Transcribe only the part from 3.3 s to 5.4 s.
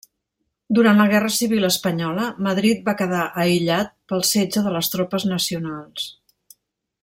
aïllat pel setge de les tropes